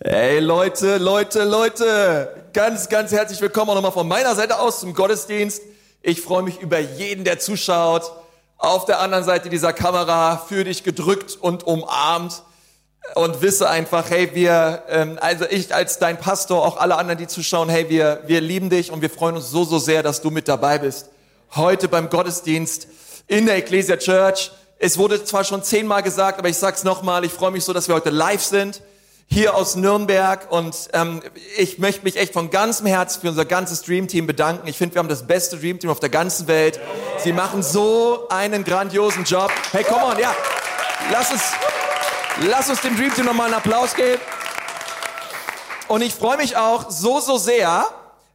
[0.00, 4.94] Hey Leute, Leute, Leute, ganz, ganz herzlich willkommen auch nochmal von meiner Seite aus zum
[4.94, 5.60] Gottesdienst.
[6.02, 8.12] Ich freue mich über jeden, der zuschaut.
[8.58, 12.44] Auf der anderen Seite dieser Kamera für dich gedrückt und umarmt
[13.16, 17.26] und wisse einfach, hey, wir, ähm, also ich als dein Pastor, auch alle anderen, die
[17.26, 20.30] zuschauen, hey, wir, wir lieben dich und wir freuen uns so, so sehr, dass du
[20.30, 21.10] mit dabei bist.
[21.56, 22.86] Heute beim Gottesdienst
[23.26, 24.52] in der Ecclesia Church.
[24.78, 27.88] Es wurde zwar schon zehnmal gesagt, aber ich sag's nochmal, ich freue mich so, dass
[27.88, 28.80] wir heute live sind
[29.30, 31.22] hier aus Nürnberg und ähm,
[31.58, 34.66] ich möchte mich echt von ganzem Herzen für unser ganzes Dream Team bedanken.
[34.66, 36.80] Ich finde, wir haben das beste Dream Team auf der ganzen Welt.
[37.18, 39.52] Sie machen so einen grandiosen Job.
[39.70, 40.34] Hey, come on, ja,
[41.12, 41.42] lass uns,
[42.48, 44.20] lass uns dem Dream Team nochmal einen Applaus geben.
[45.88, 47.84] Und ich freue mich auch so, so sehr,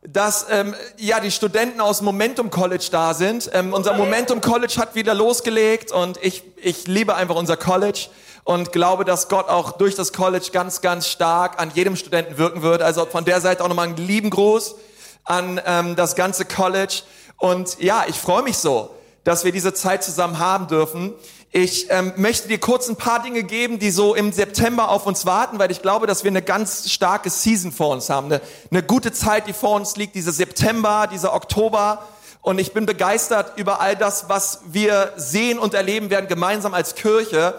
[0.05, 3.49] dass ähm, ja die Studenten aus Momentum College da sind.
[3.53, 8.09] Ähm, unser Momentum College hat wieder losgelegt und ich, ich liebe einfach unser College
[8.43, 12.61] und glaube, dass Gott auch durch das College ganz, ganz stark an jedem Studenten wirken
[12.61, 12.81] wird.
[12.81, 14.75] Also von der Seite auch nochmal einen lieben Gruß
[15.23, 17.03] an ähm, das ganze College.
[17.37, 18.89] Und ja, ich freue mich so,
[19.23, 21.13] dass wir diese Zeit zusammen haben dürfen.
[21.55, 25.25] Ich ähm, möchte dir kurz ein paar Dinge geben, die so im September auf uns
[25.25, 28.25] warten, weil ich glaube, dass wir eine ganz starke Season vor uns haben.
[28.25, 32.07] Eine, eine gute Zeit, die vor uns liegt, dieser September, dieser Oktober.
[32.41, 36.95] Und ich bin begeistert über all das, was wir sehen und erleben werden gemeinsam als
[36.95, 37.53] Kirche.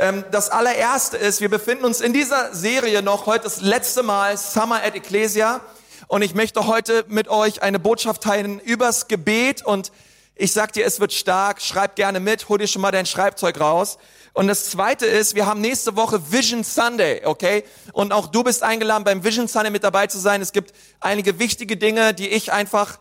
[0.00, 4.38] Ähm, das allererste ist, wir befinden uns in dieser Serie noch heute das letzte Mal
[4.38, 5.60] Summer at Ecclesia.
[6.06, 9.66] Und ich möchte heute mit euch eine Botschaft teilen übers Gebet.
[9.66, 9.90] Und
[10.36, 11.60] ich sag dir, es wird stark.
[11.60, 12.48] Schreib gerne mit.
[12.48, 13.98] Hol dir schon mal dein Schreibzeug raus.
[14.34, 17.64] Und das zweite ist, wir haben nächste Woche Vision Sunday, okay?
[17.92, 20.40] Und auch du bist eingeladen, beim Vision Sunday mit dabei zu sein.
[20.40, 23.00] Es gibt einige wichtige Dinge, die ich einfach,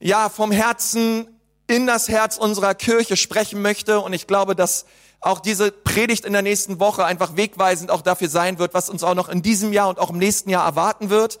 [0.00, 1.28] ja, vom Herzen
[1.66, 4.00] in das Herz unserer Kirche sprechen möchte.
[4.00, 4.84] Und ich glaube, dass
[5.26, 9.02] auch diese Predigt in der nächsten Woche einfach wegweisend auch dafür sein wird, was uns
[9.02, 11.38] auch noch in diesem Jahr und auch im nächsten Jahr erwarten wird.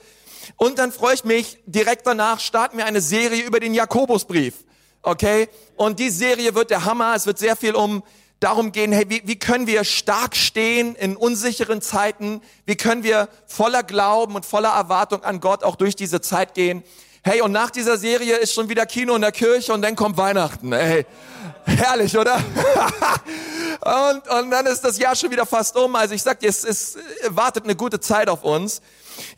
[0.56, 4.54] Und dann freue ich mich, direkt danach starten wir eine Serie über den Jakobusbrief.
[5.02, 5.48] Okay?
[5.76, 7.14] Und die Serie wird der Hammer.
[7.14, 8.02] Es wird sehr viel um
[8.40, 12.42] darum gehen, hey, wie, wie können wir stark stehen in unsicheren Zeiten?
[12.66, 16.82] Wie können wir voller Glauben und voller Erwartung an Gott auch durch diese Zeit gehen?
[17.28, 20.16] Hey, und nach dieser Serie ist schon wieder Kino in der Kirche und dann kommt
[20.16, 20.72] Weihnachten.
[20.72, 21.04] Hey,
[21.64, 22.36] herrlich, oder?
[23.80, 25.96] und, und dann ist das Jahr schon wieder fast um.
[25.96, 26.96] Also ich sag dir, es, es
[27.28, 28.80] wartet eine gute Zeit auf uns.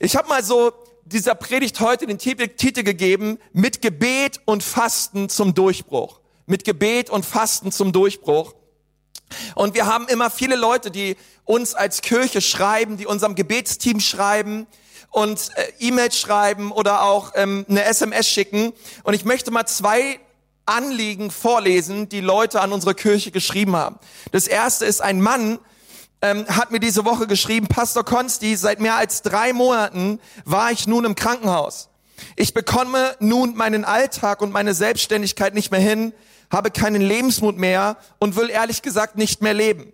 [0.01, 0.75] Ich habe mal so
[1.07, 6.21] dieser Predigt heute den Titel gegeben, mit Gebet und Fasten zum Durchbruch.
[6.45, 8.55] Mit Gebet und Fasten zum Durchbruch.
[9.55, 11.17] Und wir haben immer viele Leute, die
[11.47, 14.67] uns als Kirche schreiben, die unserem Gebetsteam schreiben,
[15.11, 18.73] und äh, E-Mails schreiben oder auch ähm, eine SMS schicken.
[19.03, 20.21] Und ich möchte mal zwei
[20.67, 23.99] Anliegen vorlesen, die Leute an unsere Kirche geschrieben haben.
[24.33, 25.59] Das erste ist ein Mann,
[26.21, 30.87] ähm, hat mir diese Woche geschrieben, Pastor Konsti, seit mehr als drei Monaten war ich
[30.87, 31.89] nun im Krankenhaus.
[32.37, 36.13] Ich bekomme nun meinen Alltag und meine Selbstständigkeit nicht mehr hin,
[36.51, 39.93] habe keinen Lebensmut mehr und will ehrlich gesagt nicht mehr leben.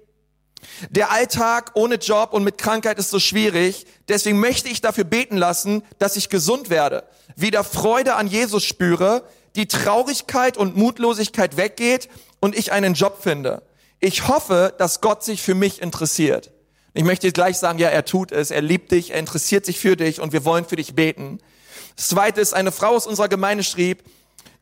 [0.90, 3.86] Der Alltag ohne Job und mit Krankheit ist so schwierig.
[4.08, 7.04] Deswegen möchte ich dafür beten lassen, dass ich gesund werde,
[7.36, 9.24] wieder Freude an Jesus spüre,
[9.56, 12.08] die Traurigkeit und Mutlosigkeit weggeht
[12.40, 13.62] und ich einen Job finde.
[14.00, 16.50] Ich hoffe, dass Gott sich für mich interessiert.
[16.92, 19.96] Ich möchte gleich sagen, ja, er tut es, er liebt dich, er interessiert sich für
[19.96, 21.40] dich und wir wollen für dich beten.
[21.96, 24.04] Das zweite ist, eine Frau aus unserer Gemeinde schrieb,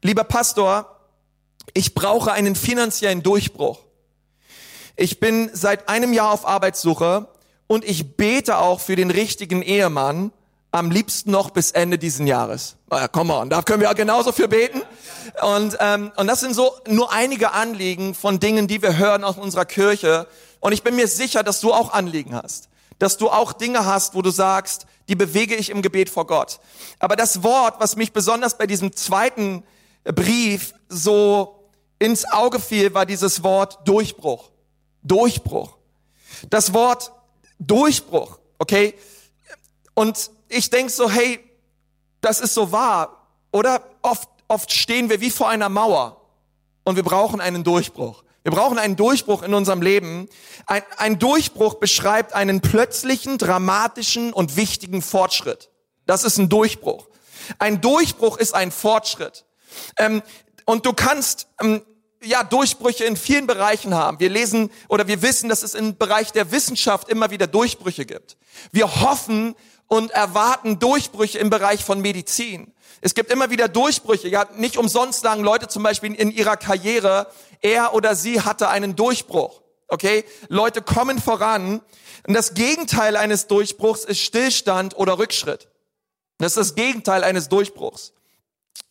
[0.03, 0.99] lieber Pastor,
[1.75, 3.81] ich brauche einen finanziellen Durchbruch.
[4.97, 7.29] Ich bin seit einem Jahr auf Arbeitssuche
[7.67, 10.33] und ich bete auch für den richtigen Ehemann,
[10.73, 12.77] am liebsten noch bis Ende diesen Jahres.
[12.91, 14.83] Ja, come on, da können wir genauso für beten.
[15.43, 19.37] Und, ähm, und das sind so nur einige Anliegen von Dingen, die wir hören aus
[19.37, 20.27] unserer Kirche.
[20.61, 22.69] Und ich bin mir sicher, dass du auch Anliegen hast.
[22.99, 26.59] Dass du auch Dinge hast, wo du sagst, die bewege ich im Gebet vor Gott.
[26.99, 29.65] Aber das Wort, was mich besonders bei diesem zweiten
[30.05, 34.52] Brief so ins Auge fiel, war dieses Wort Durchbruch.
[35.03, 35.77] Durchbruch.
[36.51, 37.13] Das Wort
[37.59, 38.95] Durchbruch, okay?
[39.95, 41.41] Und ich denk so, hey,
[42.21, 43.83] das ist so wahr, oder?
[44.03, 46.21] Oft, oft stehen wir wie vor einer Mauer
[46.85, 48.25] und wir brauchen einen Durchbruch.
[48.43, 50.29] Wir brauchen einen Durchbruch in unserem Leben.
[50.67, 55.71] Ein, ein Durchbruch beschreibt einen plötzlichen, dramatischen und wichtigen Fortschritt.
[56.07, 57.09] Das ist ein Durchbruch.
[57.59, 59.45] Ein Durchbruch ist ein Fortschritt.
[59.97, 60.23] Ähm,
[60.65, 61.83] und du kannst ähm,
[62.25, 64.21] ja, Durchbrüche in vielen Bereichen haben.
[64.21, 68.37] Wir lesen oder wir wissen, dass es im Bereich der Wissenschaft immer wieder Durchbrüche gibt.
[68.71, 69.55] Wir hoffen
[69.89, 72.73] und erwarten Durchbrüche im Bereich von Medizin.
[73.01, 74.29] Es gibt immer wieder Durchbrüche.
[74.29, 77.27] Ja, nicht umsonst sagen Leute zum Beispiel in ihrer Karriere,
[77.61, 79.61] er oder sie hatte einen Durchbruch.
[79.89, 80.25] Okay?
[80.49, 81.83] Leute kommen voran.
[82.27, 85.69] Und das Gegenteil eines Durchbruchs ist Stillstand oder Rückschritt.
[86.39, 88.13] Das ist das Gegenteil eines Durchbruchs.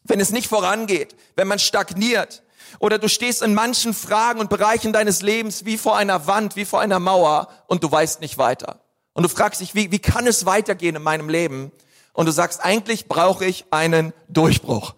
[0.04, 2.44] Wenn es nicht vorangeht, wenn man stagniert
[2.80, 6.66] oder du stehst in manchen Fragen und Bereichen deines Lebens wie vor einer Wand, wie
[6.66, 8.80] vor einer Mauer und du weißt nicht weiter.
[9.14, 11.72] Und du fragst dich, wie, wie kann es weitergehen in meinem Leben?
[12.14, 14.96] Und du sagst, eigentlich brauche ich einen Durchbruch.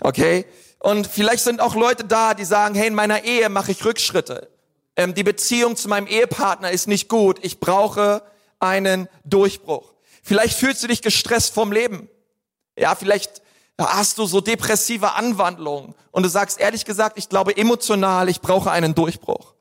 [0.00, 0.46] Okay?
[0.78, 4.48] Und vielleicht sind auch Leute da, die sagen, hey, in meiner Ehe mache ich Rückschritte.
[4.96, 7.38] Ähm, die Beziehung zu meinem Ehepartner ist nicht gut.
[7.42, 8.22] Ich brauche
[8.58, 9.94] einen Durchbruch.
[10.22, 12.08] Vielleicht fühlst du dich gestresst vom Leben.
[12.76, 13.42] Ja, vielleicht
[13.86, 18.70] hast du so depressive Anwandlungen und du sagst ehrlich gesagt, ich glaube emotional, ich brauche
[18.70, 19.54] einen Durchbruch.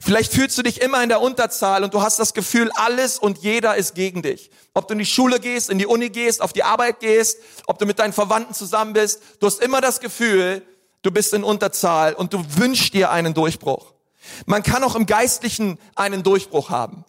[0.00, 3.38] Vielleicht fühlst du dich immer in der Unterzahl und du hast das Gefühl, alles und
[3.38, 4.50] jeder ist gegen dich.
[4.74, 7.78] Ob du in die Schule gehst, in die Uni gehst, auf die Arbeit gehst, ob
[7.78, 10.62] du mit deinen Verwandten zusammen bist, du hast immer das Gefühl,
[11.02, 13.92] du bist in Unterzahl und du wünschst dir einen Durchbruch.
[14.46, 17.04] Man kann auch im Geistlichen einen Durchbruch haben.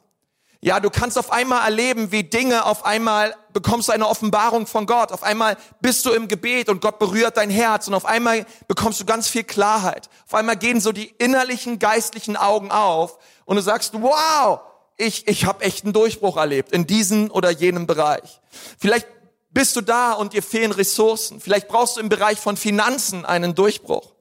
[0.60, 4.86] Ja, du kannst auf einmal erleben, wie Dinge auf einmal bekommst du eine Offenbarung von
[4.86, 5.12] Gott.
[5.12, 9.00] Auf einmal bist du im Gebet und Gott berührt dein Herz und auf einmal bekommst
[9.00, 10.10] du ganz viel Klarheit.
[10.26, 14.62] Auf einmal gehen so die innerlichen geistlichen Augen auf und du sagst, wow,
[14.98, 18.42] ich, ich habe echt einen Durchbruch erlebt in diesem oder jenem Bereich.
[18.80, 19.08] Vielleicht
[19.52, 21.40] bist du da und dir fehlen Ressourcen.
[21.40, 24.14] Vielleicht brauchst du im Bereich von Finanzen einen Durchbruch.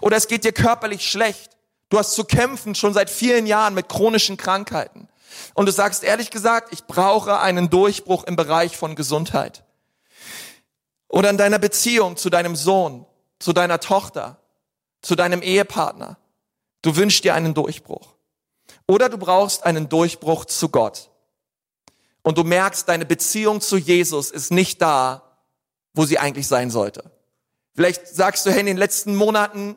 [0.00, 1.50] Oder es geht dir körperlich schlecht.
[1.90, 5.08] Du hast zu kämpfen schon seit vielen Jahren mit chronischen Krankheiten.
[5.54, 9.64] Und du sagst ehrlich gesagt, ich brauche einen Durchbruch im Bereich von Gesundheit.
[11.08, 13.06] Oder in deiner Beziehung zu deinem Sohn,
[13.38, 14.38] zu deiner Tochter,
[15.00, 16.18] zu deinem Ehepartner.
[16.82, 18.14] Du wünschst dir einen Durchbruch.
[18.88, 21.10] Oder du brauchst einen Durchbruch zu Gott.
[22.22, 25.22] Und du merkst, deine Beziehung zu Jesus ist nicht da,
[25.92, 27.10] wo sie eigentlich sein sollte.
[27.74, 29.76] Vielleicht sagst du, hey, in den letzten Monaten,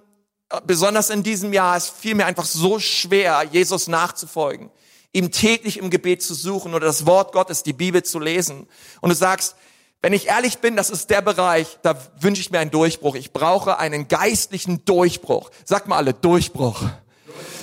[0.65, 4.71] besonders in diesem Jahr, es fiel mir einfach so schwer, Jesus nachzufolgen
[5.13, 8.67] ihm täglich im Gebet zu suchen oder das Wort Gottes, die Bibel zu lesen.
[9.01, 9.55] Und du sagst,
[10.01, 13.15] wenn ich ehrlich bin, das ist der Bereich, da wünsche ich mir einen Durchbruch.
[13.15, 15.49] Ich brauche einen geistlichen Durchbruch.
[15.65, 16.83] Sag mal alle, Durchbruch.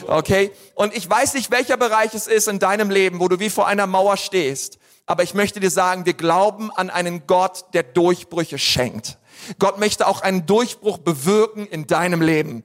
[0.09, 0.51] Okay?
[0.75, 3.67] Und ich weiß nicht, welcher Bereich es ist in deinem Leben, wo du wie vor
[3.67, 4.79] einer Mauer stehst.
[5.07, 9.19] Aber ich möchte dir sagen, wir glauben an einen Gott, der Durchbrüche schenkt.
[9.59, 12.65] Gott möchte auch einen Durchbruch bewirken in deinem Leben.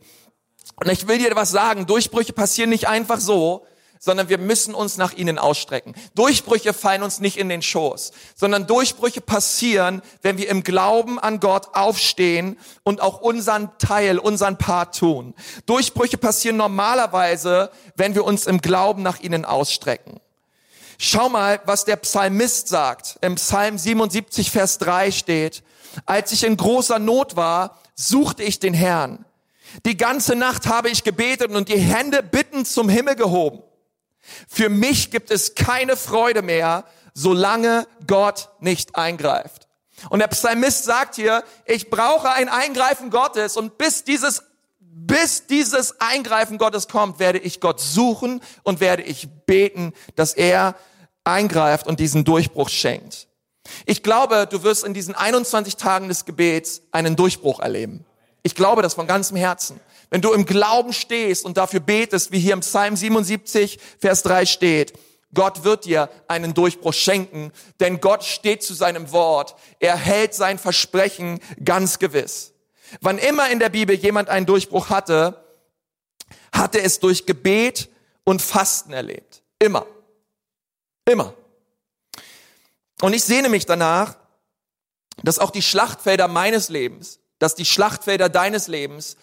[0.78, 3.66] Und ich will dir was sagen, Durchbrüche passieren nicht einfach so,
[4.00, 5.94] sondern wir müssen uns nach ihnen ausstrecken.
[6.16, 11.42] Durchbrüche fallen uns nicht in den Schoß, sondern Durchbrüche passieren, wenn wir im Glauben an
[11.42, 15.36] Gott aufstehen und auch unseren Teil, unseren Part tun.
[15.66, 20.22] Durchbrüche passieren normalerweise, wenn wir uns im Glauben nach ihnen ausstrecken.
[20.98, 23.18] Schau mal, was der Psalmist sagt.
[23.22, 25.64] Im Psalm 77, Vers 3 steht,
[26.06, 29.26] als ich in großer Not war, suchte ich den Herrn.
[29.86, 33.62] Die ganze Nacht habe ich gebetet und die Hände bitten zum Himmel gehoben.
[34.48, 39.68] Für mich gibt es keine Freude mehr, solange Gott nicht eingreift.
[40.10, 44.44] Und der Psalmist sagt hier, ich brauche ein Eingreifen Gottes und bis dieses
[44.92, 50.76] bis dieses Eingreifen Gottes kommt, werde ich Gott suchen und werde ich beten, dass er
[51.24, 53.28] eingreift und diesen Durchbruch schenkt.
[53.86, 58.06] Ich glaube, du wirst in diesen 21 Tagen des Gebets einen Durchbruch erleben.
[58.50, 59.80] Ich glaube das von ganzem Herzen.
[60.10, 64.48] Wenn du im Glauben stehst und dafür betest, wie hier im Psalm 77, Vers 3
[64.48, 64.94] steht,
[65.36, 69.56] Gott wird dir einen Durchbruch schenken, denn Gott steht zu seinem Wort.
[69.80, 72.54] Er hält sein Versprechen ganz gewiss.
[73.02, 75.46] Wann immer in der Bibel jemand einen Durchbruch hatte,
[76.52, 77.88] hatte es durch Gebet
[78.24, 79.44] und Fasten erlebt.
[79.60, 79.86] Immer.
[81.06, 81.36] Immer.
[83.00, 84.18] Und ich sehne mich danach,
[85.22, 89.18] dass auch die Schlachtfelder meines Lebens, dass die Schlachtfelder deines Lebens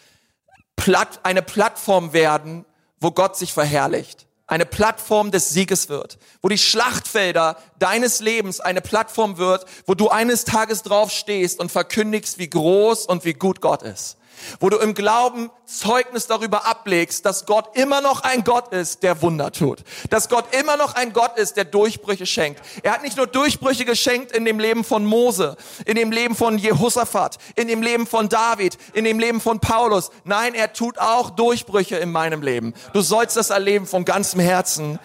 [0.76, 2.64] Platt, eine Plattform werden,
[3.00, 4.26] wo Gott sich verherrlicht.
[4.46, 6.18] Eine Plattform des Sieges wird.
[6.42, 11.72] Wo die Schlachtfelder deines Lebens eine Plattform wird, wo du eines Tages drauf stehst und
[11.72, 14.18] verkündigst, wie groß und wie gut Gott ist
[14.60, 19.20] wo du im Glauben Zeugnis darüber ablegst, dass Gott immer noch ein Gott ist, der
[19.22, 19.82] Wunder tut.
[20.10, 22.60] Dass Gott immer noch ein Gott ist, der Durchbrüche schenkt.
[22.82, 26.58] Er hat nicht nur Durchbrüche geschenkt in dem Leben von Mose, in dem Leben von
[26.58, 30.10] Jehosaphat, in dem Leben von David, in dem Leben von Paulus.
[30.24, 32.74] Nein, er tut auch Durchbrüche in meinem Leben.
[32.92, 34.98] Du sollst das erleben von ganzem Herzen.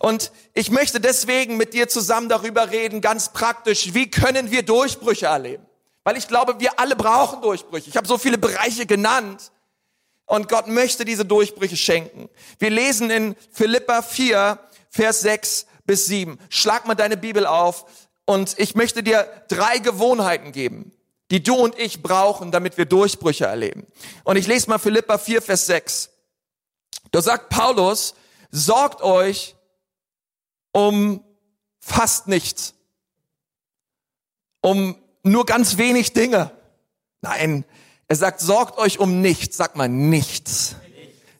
[0.00, 5.26] Und ich möchte deswegen mit dir zusammen darüber reden, ganz praktisch, wie können wir Durchbrüche
[5.26, 5.67] erleben?
[6.08, 7.90] Weil ich glaube, wir alle brauchen Durchbrüche.
[7.90, 9.52] Ich habe so viele Bereiche genannt.
[10.24, 12.30] Und Gott möchte diese Durchbrüche schenken.
[12.58, 16.38] Wir lesen in Philippa 4, Vers 6 bis 7.
[16.48, 17.84] Schlag mal deine Bibel auf
[18.24, 20.92] und ich möchte dir drei Gewohnheiten geben,
[21.30, 23.86] die du und ich brauchen, damit wir Durchbrüche erleben.
[24.24, 26.08] Und ich lese mal Philippa 4, Vers 6.
[27.10, 28.14] Da sagt Paulus,
[28.50, 29.56] sorgt euch
[30.72, 31.22] um
[31.80, 32.72] fast nichts,
[34.62, 34.96] um
[35.30, 36.50] nur ganz wenig Dinge.
[37.20, 37.64] Nein,
[38.06, 40.76] er sagt, sorgt euch um nichts, sag mal nichts,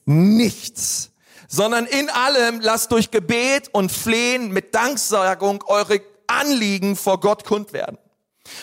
[0.05, 1.11] nichts,
[1.47, 7.73] sondern in allem lasst durch Gebet und Flehen mit Danksagung eure Anliegen vor Gott kund
[7.73, 7.97] werden.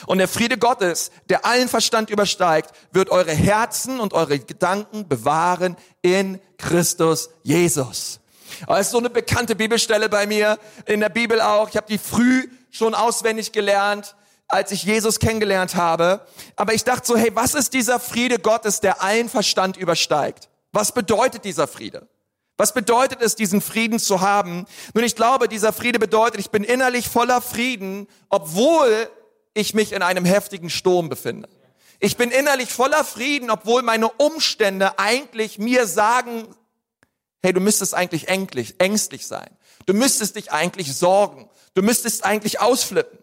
[0.06, 5.76] Und der Friede Gottes, der allen Verstand übersteigt, wird eure Herzen und eure Gedanken bewahren
[6.02, 8.20] in Christus Jesus.
[8.66, 11.68] Das ist so eine bekannte Bibelstelle bei mir, in der Bibel auch.
[11.68, 14.16] Ich habe die früh schon auswendig gelernt,
[14.48, 16.26] als ich Jesus kennengelernt habe.
[16.56, 20.48] Aber ich dachte so, hey, was ist dieser Friede Gottes, der allen Verstand übersteigt?
[20.72, 22.08] Was bedeutet dieser Friede?
[22.56, 24.66] Was bedeutet es, diesen Frieden zu haben?
[24.94, 29.10] Nun, ich glaube, dieser Friede bedeutet, ich bin innerlich voller Frieden, obwohl
[29.52, 31.48] ich mich in einem heftigen Sturm befinde.
[31.98, 36.46] Ich bin innerlich voller Frieden, obwohl meine Umstände eigentlich mir sagen,
[37.42, 39.48] hey, du müsstest eigentlich ängstlich, sein.
[39.86, 41.48] Du müsstest dich eigentlich sorgen.
[41.74, 43.18] Du müsstest eigentlich ausflippen.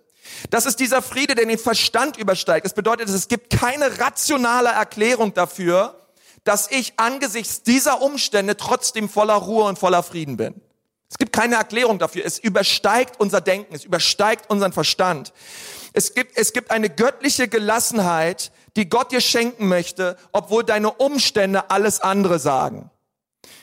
[0.49, 2.65] Das ist dieser Friede, der den Verstand übersteigt.
[2.65, 5.99] Das bedeutet, es gibt keine rationale Erklärung dafür,
[6.43, 10.61] dass ich angesichts dieser Umstände trotzdem voller Ruhe und voller Frieden bin.
[11.09, 12.25] Es gibt keine Erklärung dafür.
[12.25, 15.31] Es übersteigt unser Denken, es übersteigt unseren Verstand.
[15.93, 21.69] Es gibt, es gibt eine göttliche Gelassenheit, die Gott dir schenken möchte, obwohl deine Umstände
[21.69, 22.89] alles andere sagen.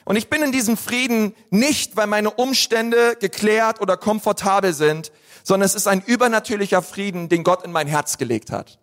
[0.05, 5.13] Und ich bin in diesem Frieden nicht, weil meine Umstände geklärt oder komfortabel sind,
[5.51, 8.79] sondern es ist ein übernatürlicher Frieden, den Gott in mein Herz gelegt hat.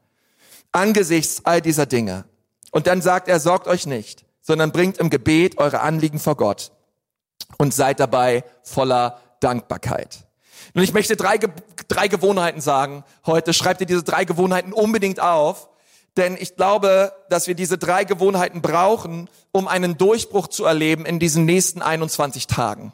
[0.74, 2.26] Angesichts all dieser Dinge.
[2.72, 6.74] Und dann sagt er, sorgt euch nicht, sondern bringt im Gebet eure Anliegen vor Gott
[7.58, 10.28] und seid dabei voller Dankbarkeit.
[10.74, 11.40] Und ich möchte drei,
[11.88, 13.54] drei Gewohnheiten sagen heute.
[13.54, 15.70] Schreibt ihr diese drei Gewohnheiten unbedingt auf.
[16.18, 21.18] Denn ich glaube, dass wir diese drei Gewohnheiten brauchen, um einen Durchbruch zu erleben in
[21.18, 22.92] diesen nächsten 21 Tagen.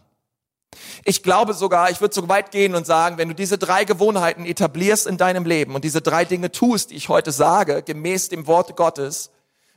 [1.05, 4.45] Ich glaube sogar, ich würde so weit gehen und sagen, wenn du diese drei Gewohnheiten
[4.45, 8.47] etablierst in deinem Leben und diese drei Dinge tust, die ich heute sage, gemäß dem
[8.47, 9.31] Wort Gottes,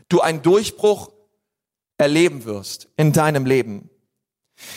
[0.09, 1.11] du einen Durchbruch
[1.99, 3.91] erleben wirst in deinem Leben.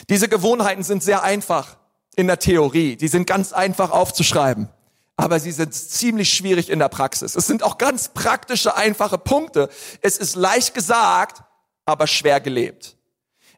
[0.10, 1.78] Diese Gewohnheiten sind sehr einfach
[2.16, 2.96] in der Theorie.
[2.96, 4.70] Die sind ganz einfach aufzuschreiben.
[5.16, 7.36] Aber sie sind ziemlich schwierig in der Praxis.
[7.36, 9.70] Es sind auch ganz praktische, einfache Punkte.
[10.02, 11.44] Es ist leicht gesagt,
[11.86, 12.96] aber schwer gelebt.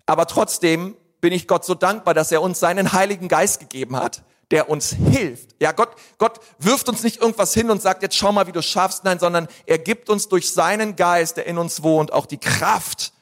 [0.05, 4.23] Aber trotzdem bin ich Gott so dankbar, dass er uns seinen Heiligen Geist gegeben hat,
[4.49, 5.55] der uns hilft.
[5.59, 8.61] Ja, Gott, Gott wirft uns nicht irgendwas hin und sagt, jetzt schau mal, wie du
[8.61, 9.03] schaffst.
[9.03, 13.13] Nein, sondern er gibt uns durch seinen Geist, der in uns wohnt, auch die Kraft,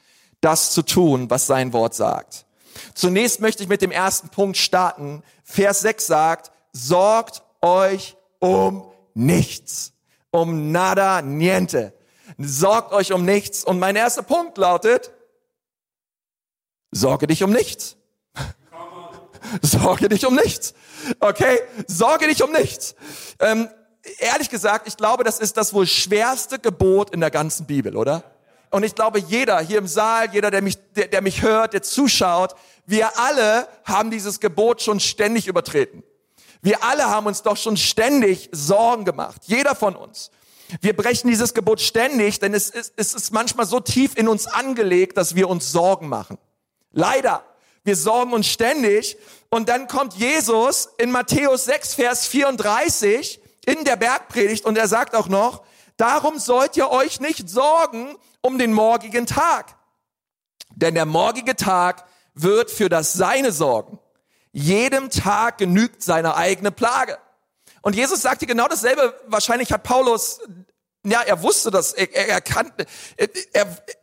[0.42, 2.46] das zu tun, was sein Wort sagt.
[2.96, 5.22] Zunächst möchte ich mit dem ersten Punkt starten.
[5.44, 9.92] Vers 6 sagt, sorgt euch um nichts.
[10.32, 11.94] Um nada niente.
[12.38, 13.64] Sorgt euch um nichts.
[13.64, 15.12] Und mein erster Punkt lautet,
[16.92, 17.98] sorge dich um nichts.
[19.62, 20.74] sorge dich um nichts.
[21.20, 21.60] Okay?
[21.88, 22.96] Sorge dich um nichts.
[23.40, 23.70] Ähm,
[24.20, 28.24] ehrlich gesagt, ich glaube, das ist das wohl schwerste Gebot in der ganzen Bibel, oder?
[28.72, 31.82] Und ich glaube, jeder hier im Saal, jeder, der mich, der, der mich hört, der
[31.82, 32.56] zuschaut,
[32.86, 36.04] wir alle haben dieses Gebot schon ständig übertreten.
[36.62, 39.42] Wir alle haben uns doch schon ständig Sorgen gemacht.
[39.46, 40.30] Jeder von uns.
[40.82, 44.46] Wir brechen dieses Gebot ständig, denn es ist, es ist manchmal so tief in uns
[44.46, 46.38] angelegt, dass wir uns Sorgen machen.
[46.92, 47.44] Leider.
[47.84, 49.18] Wir sorgen uns ständig.
[49.50, 55.16] Und dann kommt Jesus in Matthäus 6, Vers 34 in der Bergpredigt und er sagt
[55.16, 55.64] auch noch,
[55.98, 59.76] darum sollt ihr euch nicht sorgen um den morgigen Tag.
[60.76, 64.00] Denn der morgige Tag wird für das Seine sorgen.
[64.52, 67.18] Jedem Tag genügt seine eigene Plage.
[67.82, 69.14] Und Jesus sagte genau dasselbe.
[69.28, 70.42] Wahrscheinlich hat Paulus,
[71.10, 72.86] ja, er wusste das, er, er, er kannte,
[73.18, 73.30] er,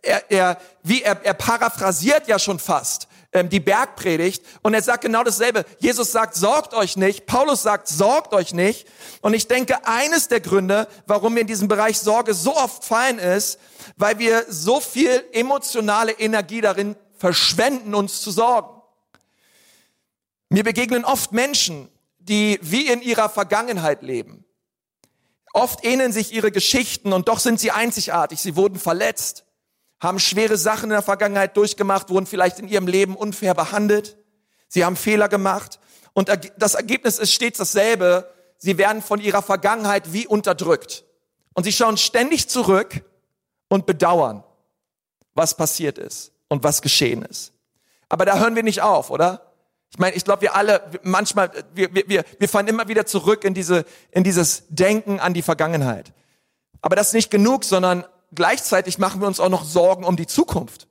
[0.03, 5.03] er, er, wie er, er paraphrasiert ja schon fast ähm, die Bergpredigt und er sagt
[5.03, 5.65] genau dasselbe.
[5.79, 7.27] Jesus sagt, sorgt euch nicht.
[7.27, 8.89] Paulus sagt, sorgt euch nicht.
[9.21, 13.19] Und ich denke, eines der Gründe, warum wir in diesem Bereich Sorge so oft fallen
[13.19, 13.59] ist,
[13.97, 18.81] weil wir so viel emotionale Energie darin verschwenden, uns zu sorgen.
[20.49, 24.46] Mir begegnen oft Menschen, die wie in ihrer Vergangenheit leben.
[25.57, 28.41] Oft ähneln sich ihre Geschichten und doch sind sie einzigartig.
[28.43, 29.47] Sie wurden verletzt,
[29.99, 34.19] haben schwere Sachen in der Vergangenheit durchgemacht, wurden vielleicht in ihrem Leben unfair behandelt.
[34.69, 35.81] Sie haben Fehler gemacht.
[36.13, 38.31] Und das Ergebnis ist stets dasselbe.
[38.59, 41.07] Sie werden von ihrer Vergangenheit wie unterdrückt.
[41.55, 43.03] Und sie schauen ständig zurück
[43.69, 44.45] und bedauern,
[45.33, 47.55] was passiert ist und was geschehen ist.
[48.11, 49.46] Aber da hören wir nicht auf, oder?
[49.91, 53.55] Ich meine, ich glaube, wir alle, manchmal, wir, wir, wir fallen immer wieder zurück in,
[53.55, 56.13] diese, in dieses Denken an die Vergangenheit.
[56.81, 60.27] Aber das ist nicht genug, sondern gleichzeitig machen wir uns auch noch Sorgen um die
[60.27, 60.89] Zukunft.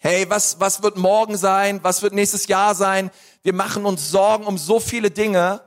[0.00, 1.78] Hey, was, was wird morgen sein?
[1.82, 3.10] Was wird nächstes Jahr sein?
[3.42, 5.60] Wir machen uns Sorgen um so viele Dinge.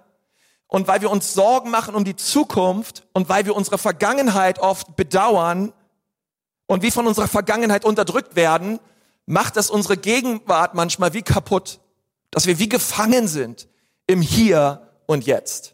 [0.67, 4.95] Und weil wir uns Sorgen machen um die Zukunft und weil wir unsere Vergangenheit oft
[4.95, 5.71] bedauern
[6.67, 8.79] und wie von unserer Vergangenheit unterdrückt werden,
[9.25, 11.79] macht das unsere Gegenwart manchmal wie kaputt,
[12.35, 13.69] dass wir wie gefangen sind
[14.07, 15.73] im Hier und Jetzt.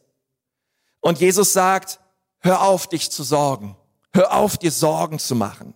[1.00, 2.00] Und Jesus sagt,
[2.38, 3.75] hör auf, dich zu sorgen.
[4.13, 5.74] Hör auf, dir Sorgen zu machen.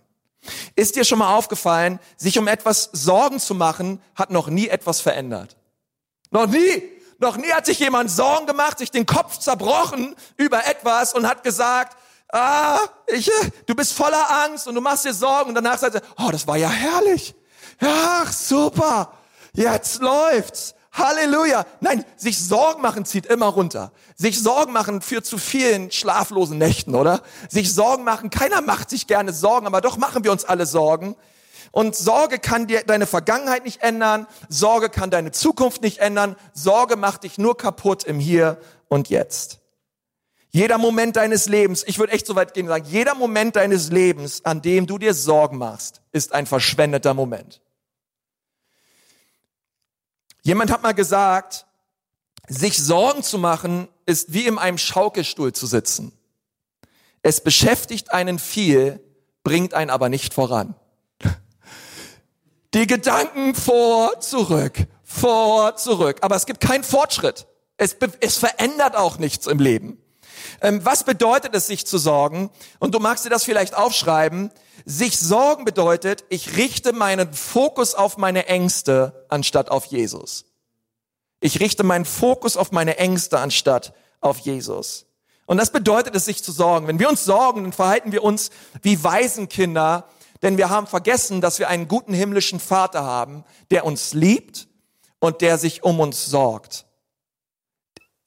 [0.75, 5.01] Ist dir schon mal aufgefallen, sich um etwas Sorgen zu machen, hat noch nie etwas
[5.01, 5.57] verändert?
[6.29, 6.83] Noch nie!
[7.17, 11.43] Noch nie hat sich jemand Sorgen gemacht, sich den Kopf zerbrochen über etwas und hat
[11.43, 11.97] gesagt,
[12.31, 12.77] ah,
[13.07, 13.31] ich,
[13.65, 16.45] du bist voller Angst und du machst dir Sorgen und danach sagt er, oh, das
[16.45, 17.33] war ja herrlich.
[17.79, 19.11] Ach, super.
[19.55, 20.75] Jetzt läuft's.
[20.91, 21.65] Halleluja.
[21.81, 23.91] Nein, sich Sorgen machen zieht immer runter.
[24.15, 27.21] Sich Sorgen machen führt zu vielen schlaflosen Nächten, oder?
[27.49, 31.15] Sich Sorgen machen, keiner macht sich gerne Sorgen, aber doch machen wir uns alle Sorgen.
[31.71, 36.95] Und Sorge kann dir deine Vergangenheit nicht ändern, Sorge kann deine Zukunft nicht ändern, Sorge
[36.95, 38.57] macht dich nur kaputt im Hier
[38.87, 39.59] und Jetzt.
[40.51, 43.91] Jeder Moment deines Lebens, ich würde echt so weit gehen und sagen, jeder Moment deines
[43.91, 47.59] Lebens, an dem du dir Sorgen machst, ist ein verschwendeter Moment.
[50.45, 51.65] Jemand hat mal gesagt,
[52.47, 56.11] sich Sorgen zu machen, ist wie in einem Schaukelstuhl zu sitzen.
[57.23, 59.01] Es beschäftigt einen viel,
[59.43, 60.75] bringt einen aber nicht voran.
[62.75, 66.19] Die Gedanken vor, zurück, vor, zurück.
[66.21, 67.47] Aber es gibt keinen Fortschritt.
[67.77, 69.97] Es, es verändert auch nichts im Leben.
[70.61, 72.49] Ähm, was bedeutet es, sich zu sorgen?
[72.79, 74.51] Und du magst dir das vielleicht aufschreiben.
[74.85, 80.45] Sich sorgen bedeutet, ich richte meinen Fokus auf meine Ängste anstatt auf Jesus.
[81.39, 85.05] Ich richte meinen Fokus auf meine Ängste anstatt auf Jesus.
[85.45, 86.87] Und das bedeutet es, sich zu sorgen.
[86.87, 88.49] Wenn wir uns sorgen, dann verhalten wir uns
[88.81, 90.09] wie Waisenkinder,
[90.41, 94.67] denn wir haben vergessen, dass wir einen guten himmlischen Vater haben, der uns liebt
[95.19, 96.85] und der sich um uns sorgt.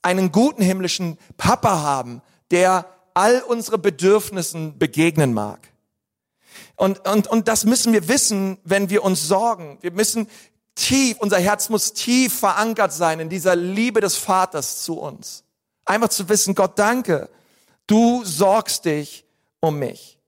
[0.02, 5.72] Einen guten himmlischen Papa haben, der all unsere Bedürfnissen begegnen mag.
[6.76, 9.78] Und, und, und das müssen wir wissen, wenn wir uns sorgen.
[9.80, 10.28] Wir müssen
[10.76, 15.42] tief, unser Herz muss tief verankert sein in dieser Liebe des Vaters zu uns.
[15.84, 17.28] Einfach zu wissen, Gott, danke,
[17.86, 19.24] du sorgst dich
[19.60, 20.18] um mich.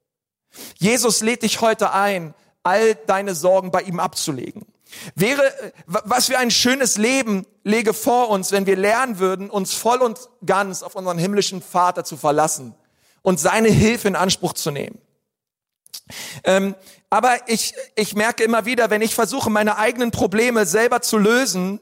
[0.78, 4.66] Jesus lädt dich heute ein, all deine Sorgen bei ihm abzulegen.
[5.14, 5.42] Wäre,
[5.86, 10.18] was für ein schönes Leben lege vor uns, wenn wir lernen würden, uns voll und
[10.44, 12.74] ganz auf unseren himmlischen Vater zu verlassen
[13.22, 14.98] und seine Hilfe in Anspruch zu nehmen.
[16.44, 16.74] Ähm,
[17.08, 21.80] aber ich, ich merke immer wieder, wenn ich versuche, meine eigenen Probleme selber zu lösen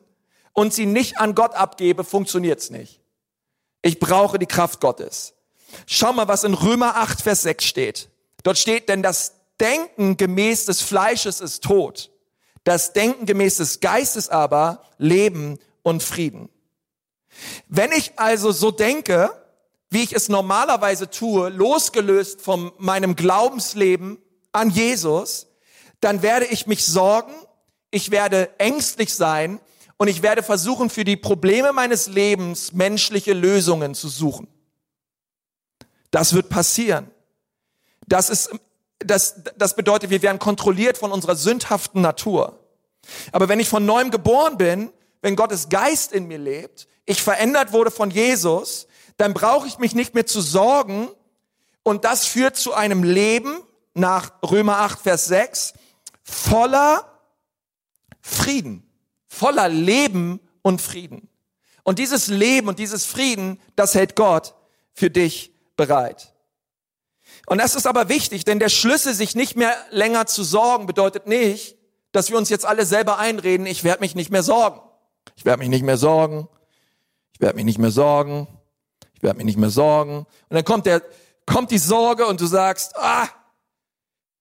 [0.52, 3.00] und sie nicht an Gott abgebe, funktioniert's nicht.
[3.82, 5.34] Ich brauche die Kraft Gottes.
[5.86, 8.08] Schau mal, was in Römer 8, Vers 6 steht.
[8.42, 12.10] Dort steht, denn das Denken gemäß des Fleisches ist tot.
[12.68, 16.50] Das Denken gemäß des Geistes aber Leben und Frieden.
[17.66, 19.30] Wenn ich also so denke,
[19.88, 24.18] wie ich es normalerweise tue, losgelöst von meinem Glaubensleben
[24.52, 25.46] an Jesus,
[26.00, 27.32] dann werde ich mich sorgen,
[27.90, 29.60] ich werde ängstlich sein
[29.96, 34.46] und ich werde versuchen, für die Probleme meines Lebens menschliche Lösungen zu suchen.
[36.10, 37.10] Das wird passieren.
[38.06, 38.50] Das ist,
[38.98, 42.58] das, das bedeutet, wir werden kontrolliert von unserer sündhaften Natur.
[43.32, 47.72] Aber wenn ich von neuem geboren bin, wenn Gottes Geist in mir lebt, ich verändert
[47.72, 51.08] wurde von Jesus, dann brauche ich mich nicht mehr zu sorgen.
[51.82, 53.60] Und das führt zu einem Leben
[53.94, 55.74] nach Römer 8, Vers 6,
[56.22, 57.20] voller
[58.20, 58.86] Frieden,
[59.26, 61.28] voller Leben und Frieden.
[61.82, 64.54] Und dieses Leben und dieses Frieden, das hält Gott
[64.92, 66.34] für dich bereit.
[67.46, 71.26] Und das ist aber wichtig, denn der Schlüssel, sich nicht mehr länger zu sorgen, bedeutet
[71.26, 71.76] nicht,
[72.12, 74.80] dass wir uns jetzt alle selber einreden, ich werde mich nicht mehr sorgen.
[75.36, 76.48] Ich werde mich nicht mehr sorgen.
[77.32, 78.48] Ich werde mich nicht mehr sorgen
[79.18, 80.18] ich werde mich nicht mehr sorgen.
[80.18, 81.02] Und dann kommt der,
[81.44, 83.28] kommt die Sorge und du sagst, ah,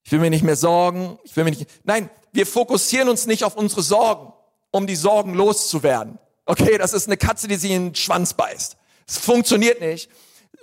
[0.04, 3.44] ich will mir nicht mehr sorgen, ich will mir nicht, nein, wir fokussieren uns nicht
[3.44, 4.32] auf unsere Sorgen,
[4.70, 6.20] um die Sorgen loszuwerden.
[6.46, 8.78] Okay, das ist eine Katze, die sich in den Schwanz beißt.
[9.08, 10.12] Es funktioniert nicht.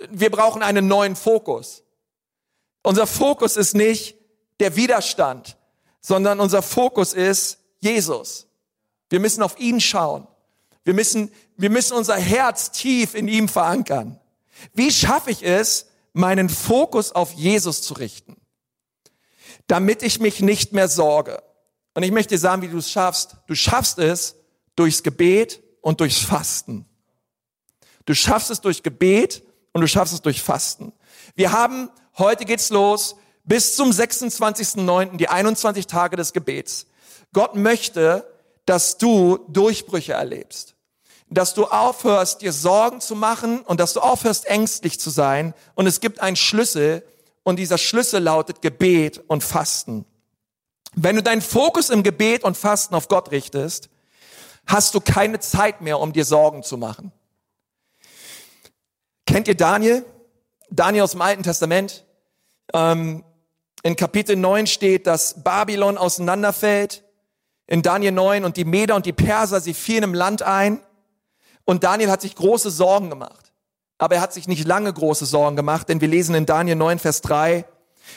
[0.09, 1.83] Wir brauchen einen neuen Fokus.
[2.85, 4.15] Unser Fokus ist nicht
[4.59, 5.57] der Widerstand,
[6.01, 8.47] sondern unser Fokus ist Jesus.
[9.09, 10.27] Wir müssen auf ihn schauen.
[10.83, 14.19] Wir müssen, wir müssen unser Herz tief in ihm verankern.
[14.75, 18.37] Wie schaffe ich es, meinen Fokus auf Jesus zu richten,
[19.65, 21.41] damit ich mich nicht mehr sorge?
[21.95, 23.37] Und ich möchte dir sagen, wie du es schaffst.
[23.47, 24.35] Du schaffst es
[24.75, 26.85] durchs Gebet und durchs Fasten.
[28.05, 30.93] Du schaffst es durch Gebet und du schaffst es durch Fasten.
[31.33, 36.87] Wir haben, heute geht's los, bis zum 26.09., die 21 Tage des Gebets.
[37.33, 38.25] Gott möchte,
[38.65, 40.75] dass du Durchbrüche erlebst.
[41.29, 45.53] Dass du aufhörst, dir Sorgen zu machen und dass du aufhörst, ängstlich zu sein.
[45.75, 47.03] Und es gibt einen Schlüssel
[47.43, 50.05] und dieser Schlüssel lautet Gebet und Fasten.
[50.95, 53.89] Wenn du deinen Fokus im Gebet und Fasten auf Gott richtest,
[54.65, 57.11] hast du keine Zeit mehr, um dir Sorgen zu machen.
[59.25, 60.05] Kennt ihr Daniel?
[60.69, 62.04] Daniel aus dem Alten Testament.
[62.73, 63.23] Ähm,
[63.83, 67.03] in Kapitel 9 steht, dass Babylon auseinanderfällt.
[67.67, 70.79] In Daniel 9 und die Meder und die Perser, sie fielen im Land ein.
[71.65, 73.51] Und Daniel hat sich große Sorgen gemacht.
[73.97, 76.99] Aber er hat sich nicht lange große Sorgen gemacht, denn wir lesen in Daniel 9,
[76.99, 77.65] Vers 3,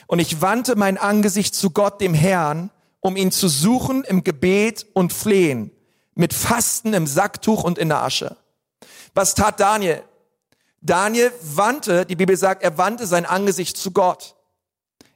[0.07, 4.87] und ich wandte mein Angesicht zu Gott, dem Herrn, um ihn zu suchen im Gebet
[4.93, 5.71] und Flehen,
[6.15, 8.37] mit Fasten im Sacktuch und in der Asche.
[9.15, 10.03] Was tat Daniel?
[10.81, 14.37] Daniel wandte, die Bibel sagt, er wandte sein Angesicht zu Gott.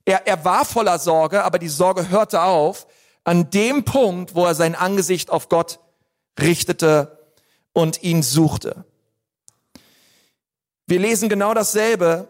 [0.05, 2.87] Er, er war voller Sorge, aber die Sorge hörte auf
[3.25, 5.79] an dem Punkt, wo er sein Angesicht auf Gott
[6.41, 7.19] richtete
[7.73, 8.85] und ihn suchte.
[10.87, 12.29] Wir lesen genau dasselbe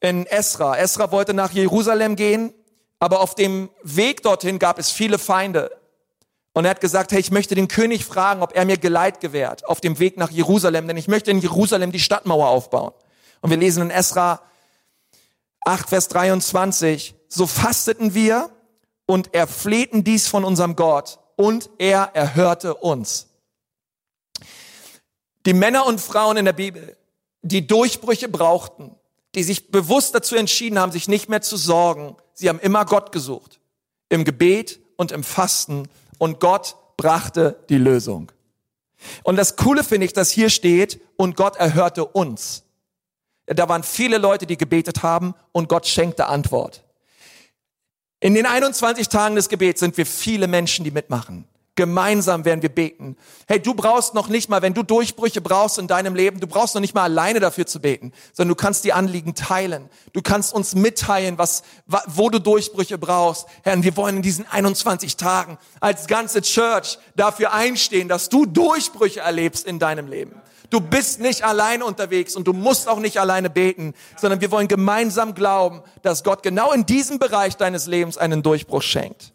[0.00, 0.76] in Esra.
[0.76, 2.54] Esra wollte nach Jerusalem gehen,
[3.00, 5.70] aber auf dem Weg dorthin gab es viele Feinde.
[6.52, 9.66] Und er hat gesagt, hey, ich möchte den König fragen, ob er mir Geleit gewährt
[9.66, 12.92] auf dem Weg nach Jerusalem, denn ich möchte in Jerusalem die Stadtmauer aufbauen.
[13.40, 14.40] Und wir lesen in Esra
[15.64, 18.50] 8, Vers 23, so fasteten wir
[19.06, 23.28] und erflehten dies von unserem Gott und er erhörte uns.
[25.46, 26.96] Die Männer und Frauen in der Bibel,
[27.42, 28.94] die Durchbrüche brauchten,
[29.34, 33.12] die sich bewusst dazu entschieden haben, sich nicht mehr zu sorgen, sie haben immer Gott
[33.12, 33.60] gesucht.
[34.08, 38.32] Im Gebet und im Fasten und Gott brachte die Lösung.
[39.22, 42.64] Und das Coole finde ich, dass hier steht, und Gott erhörte uns.
[43.48, 46.84] Da waren viele Leute, die gebetet haben und Gott schenkte Antwort.
[48.20, 51.46] In den 21 Tagen des Gebets sind wir viele Menschen, die mitmachen.
[51.76, 53.16] Gemeinsam werden wir beten.
[53.46, 56.74] Hey, du brauchst noch nicht mal, wenn du Durchbrüche brauchst in deinem Leben, du brauchst
[56.74, 59.88] noch nicht mal alleine dafür zu beten, sondern du kannst die Anliegen teilen.
[60.12, 61.62] Du kannst uns mitteilen, was,
[62.06, 63.46] wo du Durchbrüche brauchst.
[63.62, 69.20] Herr, wir wollen in diesen 21 Tagen als ganze Church dafür einstehen, dass du Durchbrüche
[69.20, 70.34] erlebst in deinem Leben.
[70.70, 74.68] Du bist nicht allein unterwegs und du musst auch nicht alleine beten, sondern wir wollen
[74.68, 79.32] gemeinsam glauben, dass Gott genau in diesem Bereich deines Lebens einen Durchbruch schenkt.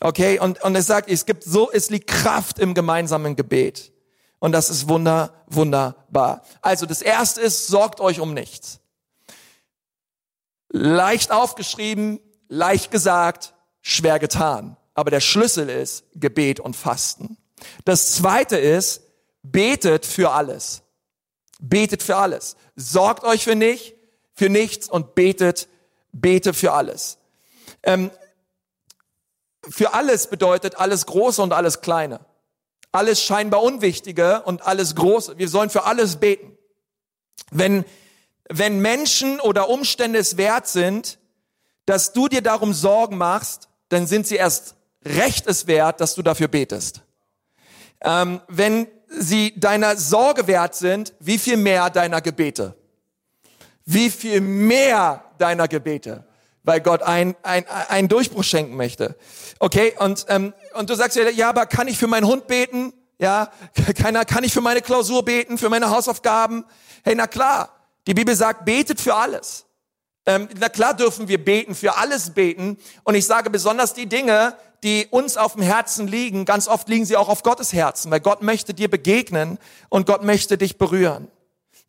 [0.00, 3.92] Okay, und, und es sagt, es gibt so, es liegt Kraft im gemeinsamen Gebet.
[4.38, 6.42] Und das ist wunder, wunderbar.
[6.60, 8.80] Also das erste ist, sorgt euch um nichts.
[10.68, 14.76] Leicht aufgeschrieben, leicht gesagt, schwer getan.
[14.92, 17.38] Aber der Schlüssel ist Gebet und Fasten.
[17.86, 19.02] Das zweite ist,
[19.52, 20.82] betet für alles.
[21.58, 22.56] Betet für alles.
[22.74, 23.94] Sorgt euch für nicht,
[24.34, 25.68] für nichts und betet,
[26.12, 27.18] bete für alles.
[27.82, 28.10] Ähm,
[29.68, 32.20] für alles bedeutet alles Große und alles Kleine.
[32.92, 35.38] Alles scheinbar Unwichtige und alles Große.
[35.38, 36.56] Wir sollen für alles beten.
[37.50, 37.84] Wenn,
[38.48, 41.18] wenn Menschen oder Umstände es wert sind,
[41.84, 46.22] dass du dir darum Sorgen machst, dann sind sie erst recht es wert, dass du
[46.22, 47.02] dafür betest.
[48.00, 52.74] Ähm, wenn sie deiner Sorge wert sind, wie viel mehr deiner Gebete?
[53.84, 56.24] Wie viel mehr deiner Gebete?
[56.66, 59.14] weil Gott ein, ein, einen Durchbruch schenken möchte.
[59.60, 62.92] Okay, und, ähm, und du sagst ja, ja, aber kann ich für meinen Hund beten?
[63.18, 63.52] Ja,
[63.96, 66.64] keiner, kann ich für meine Klausur beten, für meine Hausaufgaben?
[67.04, 67.68] Hey, na klar,
[68.08, 69.64] die Bibel sagt, betet für alles.
[70.26, 72.78] Ähm, na klar dürfen wir beten, für alles beten.
[73.04, 77.04] Und ich sage besonders die Dinge, die uns auf dem Herzen liegen, ganz oft liegen
[77.04, 79.58] sie auch auf Gottes Herzen, weil Gott möchte dir begegnen
[79.88, 81.28] und Gott möchte dich berühren.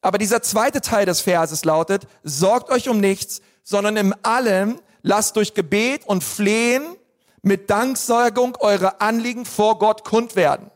[0.02, 5.36] Aber dieser zweite Teil des Verses lautet, sorgt euch um nichts, sondern im allem lasst
[5.36, 6.96] durch Gebet und Flehen
[7.42, 10.70] mit Danksagung eure Anliegen vor Gott kund werden.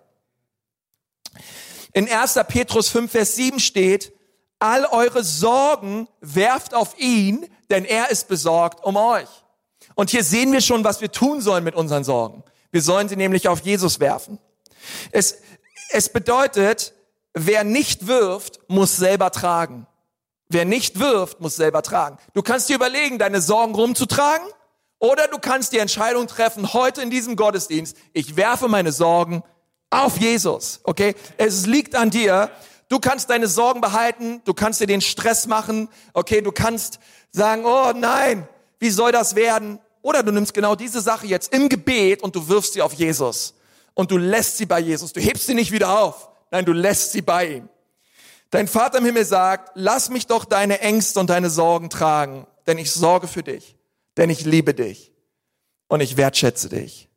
[1.93, 2.39] In 1.
[2.47, 4.13] Petrus 5, Vers 7 steht,
[4.59, 9.29] all eure Sorgen werft auf ihn, denn er ist besorgt um euch.
[9.95, 12.43] Und hier sehen wir schon, was wir tun sollen mit unseren Sorgen.
[12.71, 14.39] Wir sollen sie nämlich auf Jesus werfen.
[15.11, 15.37] Es,
[15.89, 16.93] es bedeutet,
[17.33, 19.87] wer nicht wirft, muss selber tragen.
[20.49, 22.17] Wer nicht wirft, muss selber tragen.
[22.33, 24.47] Du kannst dir überlegen, deine Sorgen rumzutragen
[24.99, 29.43] oder du kannst die Entscheidung treffen, heute in diesem Gottesdienst, ich werfe meine Sorgen
[29.89, 30.81] auf Jesus.
[30.83, 31.15] Okay?
[31.37, 32.51] Es liegt an dir.
[32.89, 36.99] Du kannst deine Sorgen behalten, du kannst dir den Stress machen, okay, du kannst
[37.31, 38.45] sagen, oh nein,
[38.81, 39.79] wie soll das werden?
[40.01, 43.53] Oder du nimmst genau diese Sache jetzt im Gebet und du wirfst sie auf Jesus.
[43.93, 45.13] Und du lässt sie bei Jesus.
[45.13, 46.29] Du hebst sie nicht wieder auf.
[46.49, 47.69] Nein, du lässt sie bei ihm.
[48.49, 52.79] Dein Vater im Himmel sagt, lass mich doch deine Ängste und deine Sorgen tragen, denn
[52.79, 53.77] ich sorge für dich,
[54.17, 55.13] denn ich liebe dich
[55.87, 57.07] und ich wertschätze dich.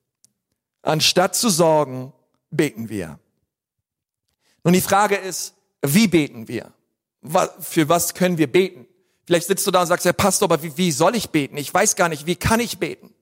[0.82, 2.12] Anstatt zu sorgen,
[2.50, 3.18] beten wir.
[4.64, 6.72] Nun die Frage ist, wie beten wir?
[7.58, 8.86] Für was können wir beten?
[9.26, 11.56] Vielleicht sitzt du da und sagst, Herr Pastor, aber wie, wie soll ich beten?
[11.56, 13.14] Ich weiß gar nicht, wie kann ich beten?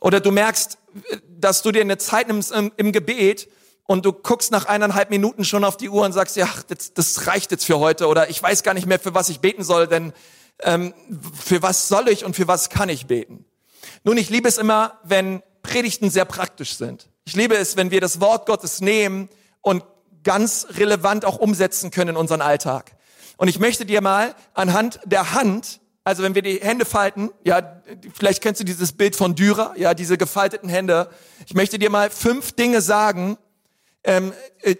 [0.00, 0.78] Oder du merkst,
[1.28, 3.48] dass du dir eine Zeit nimmst im, im Gebet
[3.84, 7.26] und du guckst nach eineinhalb Minuten schon auf die Uhr und sagst, ja, das, das
[7.26, 9.86] reicht jetzt für heute oder ich weiß gar nicht mehr, für was ich beten soll,
[9.86, 10.12] denn
[10.60, 10.94] ähm,
[11.44, 13.44] für was soll ich und für was kann ich beten?
[14.04, 17.08] Nun, ich liebe es immer, wenn Predigten sehr praktisch sind.
[17.24, 19.28] Ich liebe es, wenn wir das Wort Gottes nehmen
[19.60, 19.84] und
[20.24, 22.92] ganz relevant auch umsetzen können in unseren Alltag.
[23.40, 27.80] Und ich möchte dir mal anhand der Hand, also wenn wir die Hände falten, ja,
[28.12, 31.08] vielleicht kennst du dieses Bild von Dürer, ja, diese gefalteten Hände.
[31.46, 33.38] Ich möchte dir mal fünf Dinge sagen,
[34.04, 34.76] ähm, äh,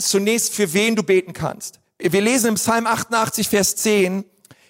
[0.00, 1.80] zunächst für wen du beten kannst.
[1.98, 4.26] Wir lesen im Psalm 88, Vers 10,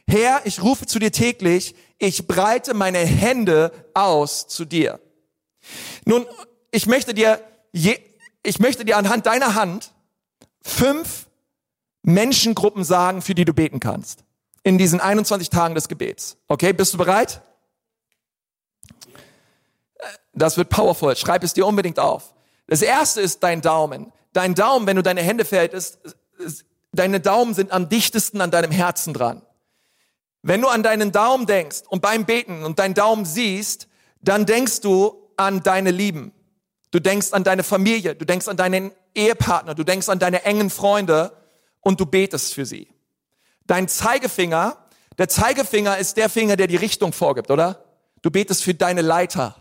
[0.06, 5.00] Herr, ich rufe zu dir täglich, ich breite meine Hände aus zu dir.
[6.04, 6.24] Nun,
[6.70, 7.98] ich möchte dir, je,
[8.44, 9.92] ich möchte dir anhand deiner Hand
[10.62, 11.27] fünf
[12.08, 14.24] Menschengruppen sagen, für die du beten kannst.
[14.62, 16.36] In diesen 21 Tagen des Gebets.
[16.48, 17.42] Okay, bist du bereit?
[20.32, 21.14] Das wird powerful.
[21.16, 22.34] Schreib es dir unbedingt auf.
[22.66, 24.12] Das erste ist dein Daumen.
[24.32, 25.98] Dein Daumen, wenn du deine Hände fältest,
[26.92, 29.42] deine Daumen sind am dichtesten an deinem Herzen dran.
[30.42, 33.88] Wenn du an deinen Daumen denkst und beim Beten und deinen Daumen siehst,
[34.22, 36.32] dann denkst du an deine Lieben.
[36.90, 40.70] Du denkst an deine Familie, du denkst an deinen Ehepartner, du denkst an deine engen
[40.70, 41.32] Freunde
[41.80, 42.88] und du betest für sie.
[43.66, 44.76] Dein Zeigefinger,
[45.18, 47.84] der Zeigefinger ist der Finger, der die Richtung vorgibt, oder?
[48.22, 49.56] Du betest für deine Leiter.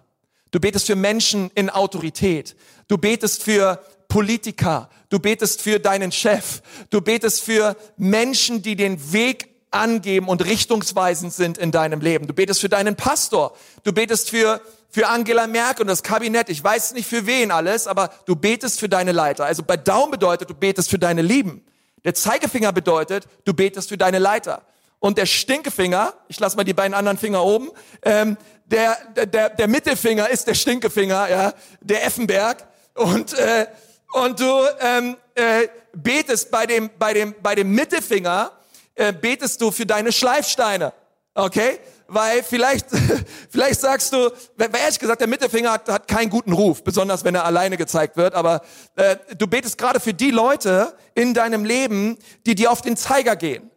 [0.51, 2.55] Du betest für Menschen in Autorität.
[2.87, 4.89] Du betest für Politiker.
[5.09, 6.61] Du betest für deinen Chef.
[6.89, 12.27] Du betest für Menschen, die den Weg angeben und richtungsweisend sind in deinem Leben.
[12.27, 13.55] Du betest für deinen Pastor.
[13.83, 16.49] Du betest für, für Angela Merkel und das Kabinett.
[16.49, 19.45] Ich weiß nicht für wen alles, aber du betest für deine Leiter.
[19.45, 21.65] Also bei Daumen bedeutet, du betest für deine Lieben.
[22.03, 24.61] Der Zeigefinger bedeutet, du betest für deine Leiter.
[24.99, 27.69] Und der Stinkefinger, ich lasse mal die beiden anderen Finger oben,
[28.03, 32.67] ähm, der, der, der Mittelfinger ist der Stinkefinger, ja, der Effenberg.
[32.95, 33.67] Und, äh,
[34.13, 38.51] und du ähm, äh, betest bei dem, bei, dem, bei dem Mittelfinger,
[38.95, 40.93] äh, betest du für deine Schleifsteine.
[41.35, 41.79] Okay?
[42.07, 42.87] Weil vielleicht,
[43.49, 47.45] vielleicht sagst du, ehrlich gesagt, der Mittelfinger hat, hat keinen guten Ruf, besonders wenn er
[47.45, 48.61] alleine gezeigt wird, aber
[48.95, 53.35] äh, du betest gerade für die Leute in deinem Leben, die dir auf den Zeiger
[53.35, 53.69] gehen.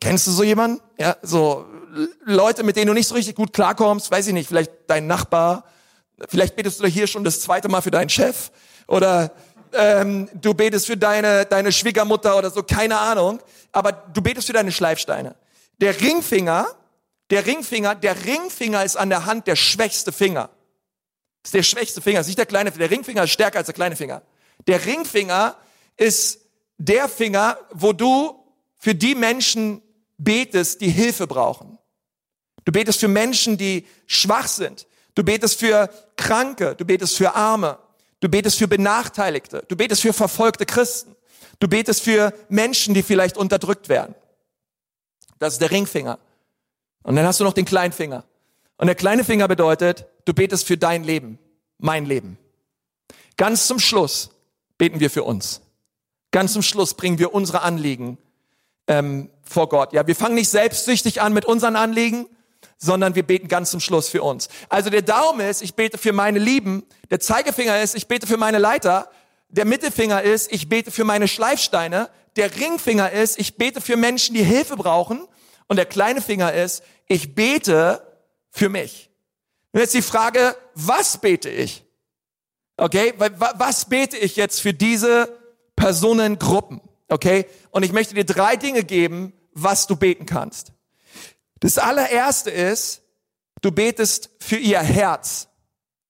[0.00, 0.80] Kennst du so jemanden?
[0.98, 1.64] Ja, so
[2.24, 5.64] Leute, mit denen du nicht so richtig gut klarkommst, weiß ich nicht, vielleicht dein Nachbar,
[6.28, 8.50] vielleicht betest du hier schon das zweite Mal für deinen Chef
[8.86, 9.32] oder
[9.72, 13.40] ähm, du betest für deine, deine Schwiegermutter oder so, keine Ahnung,
[13.72, 15.34] aber du betest für deine Schleifsteine.
[15.80, 16.66] Der Ringfinger,
[17.30, 20.50] der Ringfinger, der Ringfinger ist an der Hand der schwächste Finger.
[21.44, 23.96] ist der schwächste Finger, ist nicht der kleine, der Ringfinger ist stärker als der kleine
[23.96, 24.22] Finger.
[24.66, 25.56] Der Ringfinger
[25.96, 26.40] ist
[26.78, 28.42] der Finger, wo du
[28.78, 29.82] für die Menschen
[30.18, 31.78] betest, die Hilfe brauchen.
[32.64, 34.86] Du betest für Menschen, die schwach sind.
[35.14, 36.74] Du betest für Kranke.
[36.74, 37.78] Du betest für Arme.
[38.20, 39.64] Du betest für Benachteiligte.
[39.68, 41.14] Du betest für verfolgte Christen.
[41.60, 44.14] Du betest für Menschen, die vielleicht unterdrückt werden.
[45.38, 46.18] Das ist der Ringfinger.
[47.02, 48.24] Und dann hast du noch den Kleinfinger.
[48.78, 51.38] Und der kleine Finger bedeutet, du betest für dein Leben,
[51.78, 52.38] mein Leben.
[53.36, 54.30] Ganz zum Schluss
[54.78, 55.60] beten wir für uns.
[56.30, 58.18] Ganz zum Schluss bringen wir unsere Anliegen
[58.86, 59.92] ähm, vor Gott.
[59.92, 62.26] Ja, wir fangen nicht selbstsüchtig an mit unseren Anliegen,
[62.78, 64.48] sondern wir beten ganz zum Schluss für uns.
[64.68, 68.36] Also der Daumen ist, ich bete für meine Lieben, der Zeigefinger ist, ich bete für
[68.36, 69.10] meine Leiter,
[69.48, 74.34] der Mittelfinger ist, ich bete für meine Schleifsteine, der Ringfinger ist, ich bete für Menschen,
[74.34, 75.26] die Hilfe brauchen
[75.68, 78.06] und der kleine Finger ist, ich bete
[78.50, 79.10] für mich.
[79.72, 81.84] Und jetzt die Frage, was bete ich?
[82.76, 85.38] Okay, was bete ich jetzt für diese
[85.76, 86.80] Personengruppen?
[87.08, 90.72] Okay, und ich möchte dir drei Dinge geben, was du beten kannst.
[91.60, 93.02] Das allererste ist,
[93.62, 95.48] du betest für ihr Herz.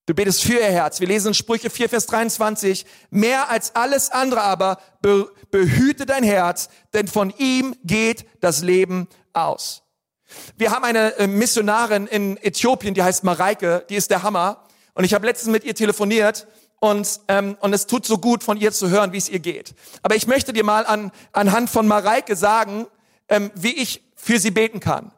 [0.06, 1.00] Du betest für ihr Herz.
[1.00, 2.86] Wir lesen Sprüche 4, Vers 23.
[3.10, 9.08] Mehr als alles andere aber be behüte dein Herz, denn von ihm geht das Leben
[9.32, 9.82] aus.
[10.56, 14.64] Wir haben eine äh, Missionarin in Äthiopien, die heißt Mareike, die ist der Hammer.
[14.94, 16.46] Und ich habe letztens mit ihr telefoniert
[16.78, 19.74] und, ähm, und es tut so gut, von ihr zu hören, wie es ihr geht.
[20.02, 22.86] Aber ich möchte dir mal an, anhand von Mareike sagen,
[23.28, 25.12] ähm, wie ich für sie beten kann.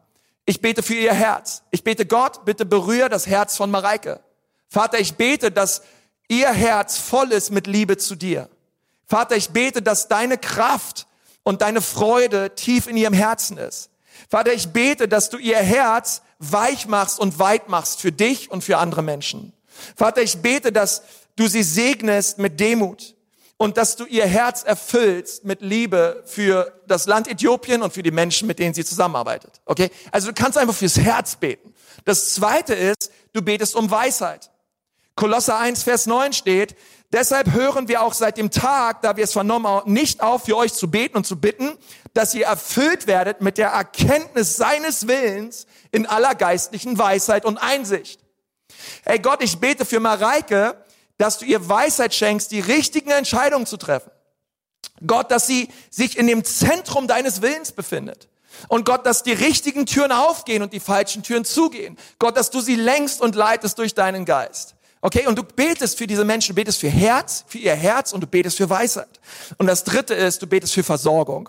[0.46, 1.62] Ich bete für ihr Herz.
[1.70, 4.20] Ich bete Gott, bitte berühre das Herz von Mareike.
[4.68, 5.82] Vater, ich bete, dass
[6.28, 8.48] ihr Herz voll ist mit Liebe zu dir.
[9.06, 11.06] Vater, ich bete, dass deine Kraft
[11.42, 13.90] und deine Freude tief in ihrem Herzen ist.
[14.28, 18.62] Vater, ich bete, dass du ihr Herz weich machst und weit machst für dich und
[18.62, 19.52] für andere Menschen.
[19.96, 21.02] Vater, ich bete, dass
[21.36, 23.14] du sie segnest mit Demut
[23.56, 28.10] und dass du ihr Herz erfüllst mit Liebe für das Land Äthiopien und für die
[28.10, 29.60] Menschen, mit denen sie zusammenarbeitet.
[29.64, 29.90] Okay?
[30.12, 31.74] Also du kannst einfach fürs Herz beten.
[32.04, 34.50] Das zweite ist, du betest um Weisheit.
[35.18, 36.76] Kolosser 1, Vers 9 steht,
[37.10, 40.56] deshalb hören wir auch seit dem Tag, da wir es vernommen haben, nicht auf, für
[40.56, 41.76] euch zu beten und zu bitten,
[42.14, 48.20] dass ihr erfüllt werdet mit der Erkenntnis seines Willens in aller geistlichen Weisheit und Einsicht.
[49.02, 50.76] Hey Gott, ich bete für Mareike,
[51.16, 54.12] dass du ihr Weisheit schenkst, die richtigen Entscheidungen zu treffen.
[55.04, 58.28] Gott, dass sie sich in dem Zentrum deines Willens befindet.
[58.68, 61.98] Und Gott, dass die richtigen Türen aufgehen und die falschen Türen zugehen.
[62.20, 64.76] Gott, dass du sie längst und leitest durch deinen Geist.
[65.00, 68.20] Okay, und du betest für diese Menschen, du betest für Herz, für ihr Herz und
[68.20, 69.20] du betest für Weisheit.
[69.56, 71.48] Und das dritte ist, du betest für Versorgung.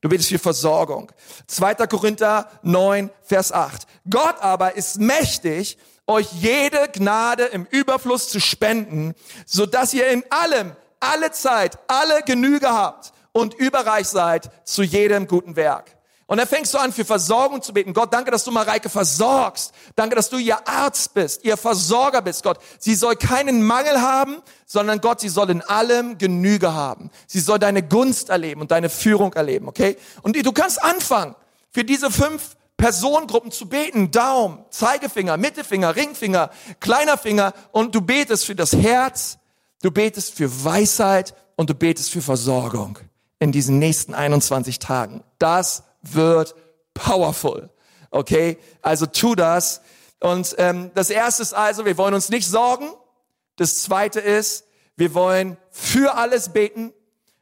[0.00, 1.10] Du betest für Versorgung.
[1.46, 1.74] 2.
[1.86, 3.86] Korinther 9, Vers 8.
[4.08, 9.14] Gott aber ist mächtig, euch jede Gnade im Überfluss zu spenden,
[9.46, 15.26] so dass ihr in allem, alle Zeit, alle Genüge habt und überreich seid zu jedem
[15.26, 15.93] guten Werk.
[16.26, 17.92] Und dann fängst du an, für Versorgung zu beten.
[17.92, 19.72] Gott, danke, dass du Mareike versorgst.
[19.94, 22.58] Danke, dass du ihr Arzt bist, ihr Versorger bist, Gott.
[22.78, 27.10] Sie soll keinen Mangel haben, sondern Gott, sie soll in allem Genüge haben.
[27.26, 29.98] Sie soll deine Gunst erleben und deine Führung erleben, okay?
[30.22, 31.34] Und du kannst anfangen,
[31.70, 34.10] für diese fünf Personengruppen zu beten.
[34.10, 37.52] Daumen, Zeigefinger, Mittelfinger, Ringfinger, kleiner Finger.
[37.72, 39.38] Und du betest für das Herz,
[39.82, 42.98] du betest für Weisheit und du betest für Versorgung
[43.38, 45.22] in diesen nächsten 21 Tagen.
[45.38, 46.54] Das wird
[46.94, 47.70] powerful.
[48.10, 49.80] Okay, also tu das.
[50.20, 52.88] Und ähm, das erste ist also, wir wollen uns nicht sorgen.
[53.56, 54.64] Das zweite ist,
[54.96, 56.92] wir wollen für alles beten.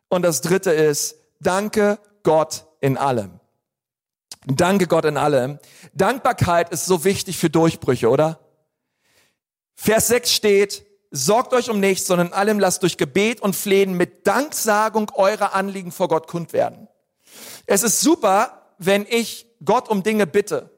[0.09, 3.41] Und das dritte ist, danke Gott in allem.
[4.47, 5.59] Danke Gott in allem.
[5.95, 8.41] Dankbarkeit ist so wichtig für Durchbrüche, oder?
[9.75, 14.27] Vers 6 steht, sorgt euch um nichts, sondern allem lasst durch Gebet und Flehen mit
[14.27, 16.89] Danksagung eure Anliegen vor Gott kund werden.
[17.67, 20.71] Es ist super, wenn ich Gott um Dinge bitte.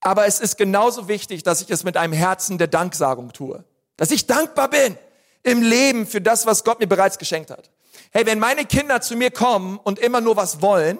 [0.00, 3.64] Aber es ist genauso wichtig, dass ich es mit einem Herzen der Danksagung tue.
[3.96, 4.98] Dass ich dankbar bin
[5.42, 7.70] im Leben für das, was Gott mir bereits geschenkt hat.
[8.10, 10.98] Hey, wenn meine Kinder zu mir kommen und immer nur was wollen,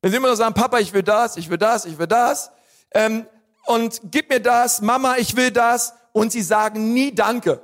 [0.00, 2.50] wenn sie immer nur sagen, Papa, ich will das, ich will das, ich will das,
[2.92, 3.26] ähm,
[3.66, 7.62] und gib mir das, Mama, ich will das, und sie sagen nie Danke.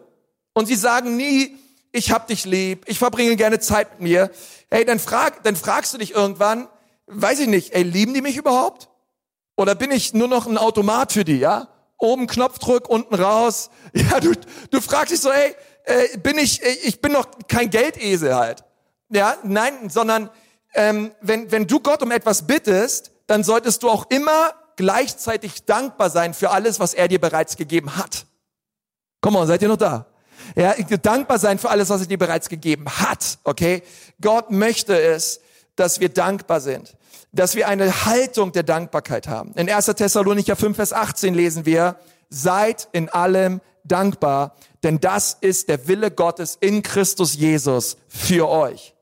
[0.52, 1.58] Und sie sagen nie,
[1.92, 4.30] ich hab dich lieb, ich verbringe gerne Zeit mit mir.
[4.70, 6.68] Hey, dann frag, dann fragst du dich irgendwann,
[7.06, 8.88] weiß ich nicht, ey, lieben die mich überhaupt?
[9.56, 11.68] Oder bin ich nur noch ein Automat für die, ja?
[11.98, 13.70] Oben Knopfdruck, unten raus.
[13.92, 14.32] Ja, du,
[14.70, 18.64] du fragst dich so, ey, äh, bin ich, ich bin noch kein Geldesel halt.
[19.08, 20.30] Ja, nein, sondern
[20.74, 26.10] ähm, wenn, wenn du Gott um etwas bittest, dann solltest du auch immer gleichzeitig dankbar
[26.10, 28.26] sein für alles, was er dir bereits gegeben hat.
[29.20, 30.06] Komm mal, seid ihr noch da?
[30.56, 33.38] Ja, dankbar sein für alles, was er dir bereits gegeben hat.
[33.44, 33.82] Okay?
[34.20, 35.40] Gott möchte es,
[35.76, 36.96] dass wir dankbar sind.
[37.32, 39.52] Dass wir eine Haltung der Dankbarkeit haben.
[39.54, 39.86] In 1.
[39.86, 41.96] Thessalonicher 5, Vers 18 lesen wir,
[42.28, 48.94] seid in allem dankbar, denn das ist der Wille Gottes in Christus Jesus für euch.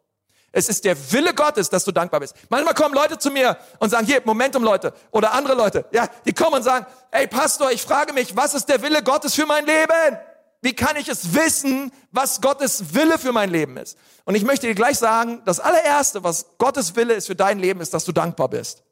[0.50, 2.34] Es ist der Wille Gottes, dass du dankbar bist.
[2.48, 6.32] Manchmal kommen Leute zu mir und sagen, hier, Momentum Leute oder andere Leute, ja, die
[6.32, 9.66] kommen und sagen, ey Pastor, ich frage mich, was ist der Wille Gottes für mein
[9.66, 10.18] Leben?
[10.60, 13.96] Wie kann ich es wissen, was Gottes Wille für mein Leben ist?
[14.24, 17.80] Und ich möchte dir gleich sagen, das allererste, was Gottes Wille ist für dein Leben,
[17.80, 18.82] ist, dass du dankbar bist.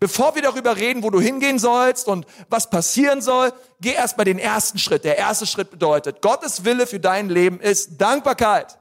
[0.00, 4.40] Bevor wir darüber reden, wo du hingehen sollst und was passieren soll, geh erstmal den
[4.40, 5.04] ersten Schritt.
[5.04, 8.78] Der erste Schritt bedeutet, Gottes Wille für dein Leben ist Dankbarkeit.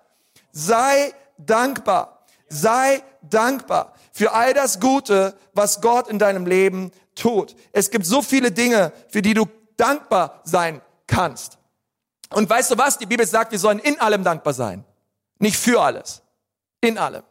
[0.52, 2.26] Sei dankbar.
[2.50, 7.56] Sei dankbar für all das Gute, was Gott in deinem Leben tut.
[7.72, 11.57] Es gibt so viele Dinge, für die du dankbar sein kannst.
[12.30, 12.98] Und weißt du was?
[12.98, 14.84] Die Bibel sagt, wir sollen in allem dankbar sein.
[15.40, 16.22] Nicht für alles.
[16.82, 17.24] In allem.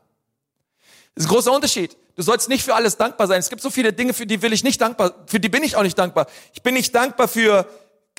[1.15, 1.97] Das ist ein großer Unterschied.
[2.15, 3.39] Du sollst nicht für alles dankbar sein.
[3.39, 5.77] Es gibt so viele Dinge, für die will ich nicht dankbar, für die bin ich
[5.77, 6.27] auch nicht dankbar.
[6.55, 7.67] Ich bin nicht dankbar für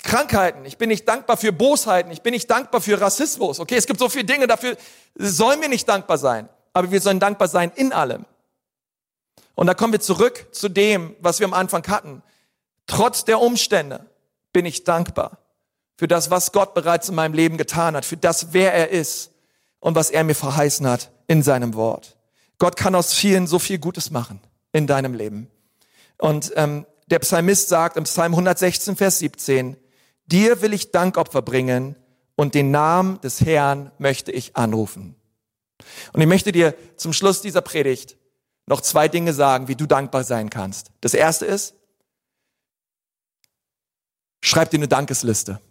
[0.04, 0.66] Krankheiten.
[0.66, 2.12] Ich bin nicht dankbar für Bosheiten.
[2.12, 3.60] Ich bin nicht dankbar für Rassismus.
[3.60, 4.78] Okay, es gibt so viele Dinge, dafür
[5.16, 6.48] sollen wir nicht dankbar sein.
[6.74, 8.26] Aber wir sollen dankbar sein in allem.
[9.56, 12.22] Und da kommen wir zurück zu dem, was wir am Anfang hatten.
[12.86, 14.06] Trotz der Umstände
[14.54, 15.40] bin ich dankbar
[15.98, 19.32] für das, was Gott bereits in meinem Leben getan hat, für das, wer er ist
[19.80, 22.18] und was er mir verheißen hat in seinem Wort.
[22.60, 24.40] Gott kann aus vielen so viel Gutes machen
[24.72, 25.50] in deinem Leben.
[26.18, 29.78] Und ähm, der Psalmist sagt im Psalm 116, Vers 17,
[30.26, 31.96] dir will ich Dankopfer bringen
[32.36, 35.16] und den Namen des Herrn möchte ich anrufen.
[36.14, 38.18] Und ich möchte dir zum Schluss dieser Predigt
[38.66, 40.92] noch zwei Dinge sagen, wie du dankbar sein kannst.
[41.02, 41.76] Das erste ist,
[44.42, 45.62] schreib dir eine Dankesliste.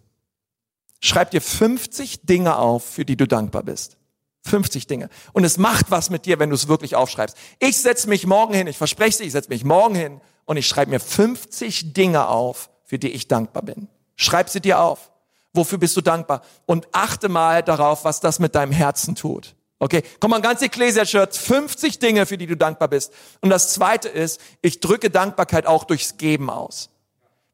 [0.99, 3.97] Schreib dir 50 Dinge auf, für die du dankbar bist.
[4.43, 5.09] 50 Dinge.
[5.33, 7.37] Und es macht was mit dir, wenn du es wirklich aufschreibst.
[7.59, 10.67] Ich setze mich morgen hin, ich verspreche dir, ich setze mich morgen hin und ich
[10.67, 13.87] schreibe mir 50 Dinge auf, für die ich dankbar bin.
[14.15, 15.11] Schreib sie dir auf.
[15.53, 16.41] Wofür bist du dankbar?
[16.65, 19.55] Und achte mal darauf, was das mit deinem Herzen tut.
[19.79, 23.13] Okay, komm mal, ganz Ecclesia Church, 50 Dinge, für die du dankbar bist.
[23.41, 26.89] Und das zweite ist, ich drücke Dankbarkeit auch durchs Geben aus.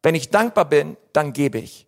[0.02, 1.88] Wenn ich dankbar bin, dann gebe ich.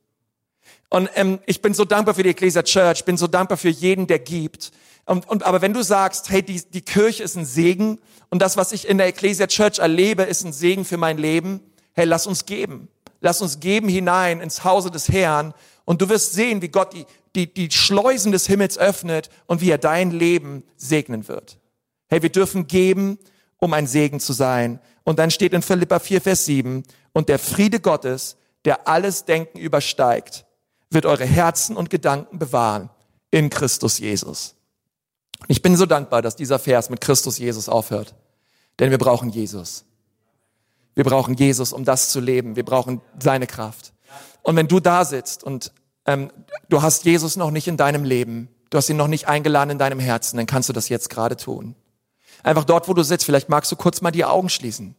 [0.95, 4.07] Und ähm, ich bin so dankbar für die Ecclesia Church, bin so dankbar für jeden,
[4.07, 4.71] der gibt.
[5.03, 8.55] Und, und, aber wenn du sagst, hey, die, die Kirche ist ein Segen und das,
[8.55, 11.59] was ich in der Ecclesia Church erlebe, ist ein Segen für mein Leben,
[11.91, 12.87] hey, lass uns geben.
[13.19, 17.05] Lass uns geben hinein ins Hause des Herrn und du wirst sehen, wie Gott die,
[17.35, 21.57] die, die Schleusen des Himmels öffnet und wie er dein Leben segnen wird.
[22.07, 23.19] Hey, wir dürfen geben,
[23.57, 24.79] um ein Segen zu sein.
[25.03, 29.59] Und dann steht in Philippa 4, Vers 7, und der Friede Gottes, der alles Denken
[29.59, 30.44] übersteigt,
[30.89, 32.89] wird eure Herzen und Gedanken bewahren
[33.31, 34.55] in Christus Jesus.
[35.47, 38.15] Ich bin so dankbar, dass dieser Vers mit Christus Jesus aufhört.
[38.79, 39.85] Denn wir brauchen Jesus.
[40.95, 42.55] Wir brauchen Jesus, um das zu leben.
[42.55, 43.93] Wir brauchen seine Kraft.
[44.41, 45.71] Und wenn du da sitzt und
[46.05, 46.31] ähm,
[46.69, 49.77] du hast Jesus noch nicht in deinem Leben, du hast ihn noch nicht eingeladen in
[49.77, 51.75] deinem Herzen, dann kannst du das jetzt gerade tun.
[52.43, 54.95] Einfach dort, wo du sitzt, vielleicht magst du kurz mal die Augen schließen.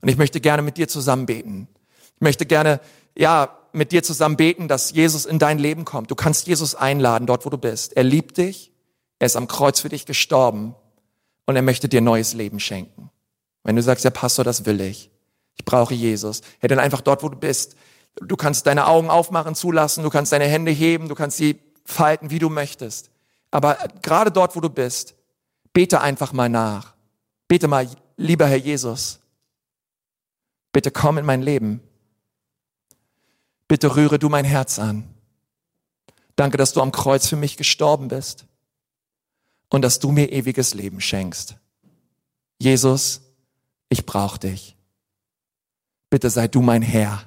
[0.00, 1.68] Und ich möchte gerne mit dir zusammen beten.
[2.16, 2.80] Ich möchte gerne,
[3.16, 6.10] ja, mit dir zusammen beten, dass Jesus in dein Leben kommt.
[6.10, 7.96] Du kannst Jesus einladen, dort, wo du bist.
[7.96, 8.72] Er liebt dich.
[9.18, 10.74] Er ist am Kreuz für dich gestorben.
[11.46, 13.10] Und er möchte dir neues Leben schenken.
[13.64, 15.10] Wenn du sagst, ja, Pastor, das will ich.
[15.56, 16.42] Ich brauche Jesus.
[16.60, 17.76] Ja, dann einfach dort, wo du bist.
[18.16, 20.02] Du kannst deine Augen aufmachen, zulassen.
[20.02, 21.08] Du kannst deine Hände heben.
[21.08, 23.10] Du kannst sie falten, wie du möchtest.
[23.50, 25.14] Aber gerade dort, wo du bist,
[25.72, 26.94] bete einfach mal nach.
[27.48, 29.20] Bete mal, lieber Herr Jesus,
[30.72, 31.80] bitte komm in mein Leben.
[33.72, 35.02] Bitte rühre du mein Herz an.
[36.36, 38.44] Danke, dass du am Kreuz für mich gestorben bist
[39.70, 41.56] und dass du mir ewiges Leben schenkst.
[42.58, 43.22] Jesus,
[43.88, 44.76] ich brauche dich.
[46.10, 47.26] Bitte sei du mein Herr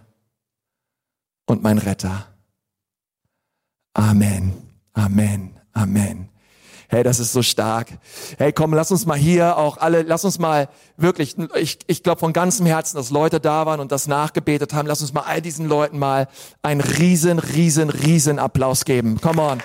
[1.47, 2.31] und mein Retter.
[3.95, 4.53] Amen,
[4.93, 6.29] Amen, Amen.
[6.95, 7.89] Hey, das ist so stark.
[8.37, 12.21] Hey, komm, lass uns mal hier auch alle, lass uns mal wirklich, ich, ich glaube
[12.21, 14.87] von ganzem Herzen, dass Leute da waren und das nachgebetet haben.
[14.87, 16.29] Lass uns mal all diesen Leuten mal
[16.61, 19.19] einen riesen, riesen, riesen Applaus geben.
[19.19, 19.61] Come on.